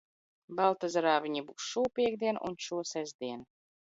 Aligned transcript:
Baltezerā 0.59 1.13
viņi 1.25 1.43
būs 1.49 1.67
šopiektdien 1.73 2.41
un 2.49 2.59
šosestdien. 2.69 3.45